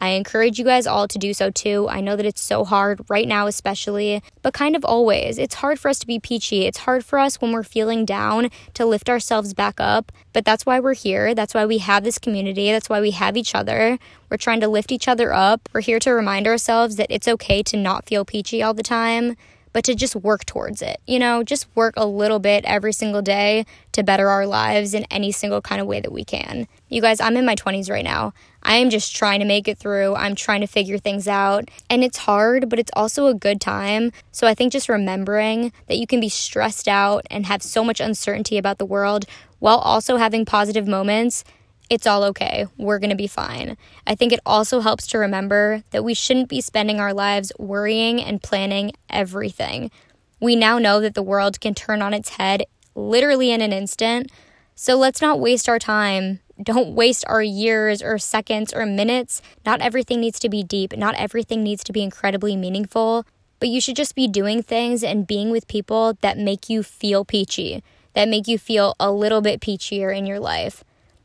I 0.00 0.10
encourage 0.10 0.58
you 0.58 0.64
guys 0.64 0.86
all 0.86 1.06
to 1.06 1.18
do 1.18 1.34
so 1.34 1.50
too. 1.50 1.86
I 1.90 2.00
know 2.00 2.16
that 2.16 2.24
it's 2.24 2.40
so 2.40 2.64
hard 2.64 3.00
right 3.08 3.28
now, 3.28 3.46
especially, 3.46 4.22
but 4.42 4.54
kind 4.54 4.74
of 4.74 4.84
always. 4.84 5.36
It's 5.36 5.56
hard 5.56 5.78
for 5.78 5.88
us 5.88 5.98
to 5.98 6.06
be 6.06 6.18
peachy. 6.18 6.64
It's 6.64 6.78
hard 6.78 7.04
for 7.04 7.18
us 7.18 7.40
when 7.40 7.52
we're 7.52 7.62
feeling 7.62 8.04
down 8.04 8.50
to 8.74 8.86
lift 8.86 9.10
ourselves 9.10 9.52
back 9.52 9.74
up, 9.78 10.10
but 10.32 10.44
that's 10.44 10.64
why 10.64 10.80
we're 10.80 10.94
here. 10.94 11.34
That's 11.34 11.52
why 11.52 11.66
we 11.66 11.78
have 11.78 12.02
this 12.02 12.18
community. 12.18 12.72
That's 12.72 12.88
why 12.88 13.00
we 13.00 13.10
have 13.10 13.36
each 13.36 13.54
other. 13.54 13.98
We're 14.30 14.38
trying 14.38 14.60
to 14.60 14.68
lift 14.68 14.90
each 14.90 15.08
other 15.08 15.34
up. 15.34 15.68
We're 15.72 15.80
here 15.82 15.98
to 15.98 16.12
remind 16.12 16.46
ourselves 16.46 16.96
that 16.96 17.10
it's 17.10 17.28
okay 17.28 17.62
to 17.64 17.76
not 17.76 18.06
feel 18.06 18.24
peachy 18.24 18.62
all 18.62 18.74
the 18.74 18.82
time 18.82 19.36
but 19.72 19.84
to 19.84 19.94
just 19.94 20.16
work 20.16 20.44
towards 20.44 20.82
it. 20.82 21.00
You 21.06 21.18
know, 21.18 21.42
just 21.42 21.66
work 21.74 21.94
a 21.96 22.06
little 22.06 22.38
bit 22.38 22.64
every 22.64 22.92
single 22.92 23.22
day 23.22 23.64
to 23.92 24.02
better 24.02 24.28
our 24.28 24.46
lives 24.46 24.94
in 24.94 25.04
any 25.10 25.32
single 25.32 25.60
kind 25.60 25.80
of 25.80 25.86
way 25.86 26.00
that 26.00 26.12
we 26.12 26.24
can. 26.24 26.66
You 26.88 27.00
guys, 27.00 27.20
I'm 27.20 27.36
in 27.36 27.46
my 27.46 27.54
20s 27.54 27.90
right 27.90 28.04
now. 28.04 28.32
I 28.62 28.76
am 28.76 28.90
just 28.90 29.14
trying 29.14 29.40
to 29.40 29.46
make 29.46 29.68
it 29.68 29.78
through. 29.78 30.14
I'm 30.14 30.34
trying 30.34 30.60
to 30.60 30.66
figure 30.66 30.98
things 30.98 31.26
out. 31.26 31.70
And 31.88 32.04
it's 32.04 32.18
hard, 32.18 32.68
but 32.68 32.78
it's 32.78 32.92
also 32.94 33.26
a 33.26 33.34
good 33.34 33.60
time. 33.60 34.12
So 34.32 34.46
I 34.46 34.54
think 34.54 34.72
just 34.72 34.88
remembering 34.88 35.72
that 35.88 35.98
you 35.98 36.06
can 36.06 36.20
be 36.20 36.28
stressed 36.28 36.88
out 36.88 37.26
and 37.30 37.46
have 37.46 37.62
so 37.62 37.82
much 37.82 38.00
uncertainty 38.00 38.58
about 38.58 38.78
the 38.78 38.86
world 38.86 39.24
while 39.58 39.78
also 39.78 40.16
having 40.16 40.44
positive 40.44 40.86
moments 40.86 41.44
it's 41.90 42.06
all 42.06 42.22
okay. 42.22 42.66
We're 42.78 43.00
going 43.00 43.10
to 43.10 43.16
be 43.16 43.26
fine. 43.26 43.76
I 44.06 44.14
think 44.14 44.32
it 44.32 44.38
also 44.46 44.78
helps 44.80 45.08
to 45.08 45.18
remember 45.18 45.82
that 45.90 46.04
we 46.04 46.14
shouldn't 46.14 46.48
be 46.48 46.60
spending 46.60 47.00
our 47.00 47.12
lives 47.12 47.50
worrying 47.58 48.22
and 48.22 48.40
planning 48.40 48.92
everything. 49.10 49.90
We 50.38 50.54
now 50.54 50.78
know 50.78 51.00
that 51.00 51.14
the 51.14 51.22
world 51.22 51.60
can 51.60 51.74
turn 51.74 52.00
on 52.00 52.14
its 52.14 52.30
head 52.30 52.64
literally 52.94 53.50
in 53.50 53.60
an 53.60 53.72
instant. 53.72 54.30
So 54.76 54.94
let's 54.94 55.20
not 55.20 55.40
waste 55.40 55.68
our 55.68 55.80
time. 55.80 56.38
Don't 56.62 56.94
waste 56.94 57.24
our 57.26 57.42
years 57.42 58.02
or 58.02 58.18
seconds 58.18 58.72
or 58.72 58.84
minutes. 58.84 59.40
Not 59.64 59.80
everything 59.80 60.20
needs 60.20 60.38
to 60.40 60.48
be 60.48 60.62
deep, 60.62 60.96
not 60.96 61.14
everything 61.14 61.62
needs 61.62 61.82
to 61.84 61.92
be 61.92 62.02
incredibly 62.02 62.56
meaningful, 62.56 63.24
but 63.60 63.68
you 63.68 63.80
should 63.80 63.96
just 63.96 64.14
be 64.14 64.28
doing 64.28 64.62
things 64.62 65.02
and 65.02 65.26
being 65.26 65.50
with 65.50 65.68
people 65.68 66.18
that 66.20 66.36
make 66.36 66.68
you 66.68 66.82
feel 66.82 67.24
peachy, 67.24 67.82
that 68.14 68.28
make 68.28 68.46
you 68.46 68.58
feel 68.58 68.94
a 69.00 69.10
little 69.10 69.40
bit 69.40 69.60
peachier 69.60 70.16
in 70.16 70.26
your 70.26 70.40
life. 70.40 70.84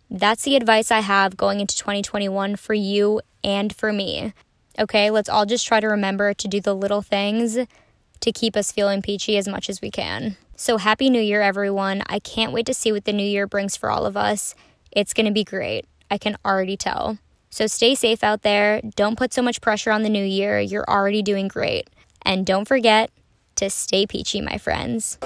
That's 0.09 0.43
the 0.43 0.55
advice 0.55 0.91
I 0.91 0.99
have 0.99 1.35
going 1.35 1.59
into 1.59 1.75
2021 1.75 2.55
for 2.55 2.73
you 2.73 3.21
and 3.43 3.75
for 3.75 3.91
me. 3.91 4.33
Okay, 4.77 5.09
let's 5.09 5.29
all 5.29 5.45
just 5.45 5.65
try 5.65 5.79
to 5.79 5.87
remember 5.87 6.33
to 6.33 6.47
do 6.47 6.61
the 6.61 6.75
little 6.75 7.01
things 7.01 7.57
to 8.19 8.31
keep 8.31 8.55
us 8.55 8.71
feeling 8.71 9.01
peachy 9.01 9.37
as 9.37 9.47
much 9.47 9.69
as 9.69 9.81
we 9.81 9.91
can. 9.91 10.37
So, 10.55 10.77
Happy 10.77 11.09
New 11.09 11.21
Year, 11.21 11.41
everyone. 11.41 12.03
I 12.07 12.19
can't 12.19 12.53
wait 12.53 12.65
to 12.67 12.73
see 12.73 12.91
what 12.91 13.05
the 13.05 13.13
new 13.13 13.25
year 13.25 13.47
brings 13.47 13.75
for 13.75 13.89
all 13.89 14.05
of 14.05 14.15
us. 14.15 14.55
It's 14.95 15.13
going 15.13 15.27
to 15.27 15.31
be 15.31 15.43
great. 15.43 15.85
I 16.09 16.17
can 16.17 16.37
already 16.45 16.77
tell. 16.77 17.19
So, 17.49 17.67
stay 17.67 17.95
safe 17.95 18.23
out 18.23 18.41
there. 18.41 18.81
Don't 18.95 19.17
put 19.17 19.33
so 19.33 19.41
much 19.41 19.61
pressure 19.61 19.91
on 19.91 20.03
the 20.03 20.09
new 20.09 20.23
year. 20.23 20.59
You're 20.59 20.89
already 20.89 21.21
doing 21.21 21.47
great. 21.47 21.89
And 22.23 22.45
don't 22.45 22.67
forget 22.67 23.11
to 23.55 23.69
stay 23.69 24.05
peachy, 24.07 24.41
my 24.41 24.57
friends. 24.57 25.17